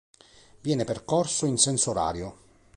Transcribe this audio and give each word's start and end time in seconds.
Viene 0.61 0.83
percorso 0.83 1.45
in 1.45 1.57
senso 1.59 1.91
orario. 1.91 2.35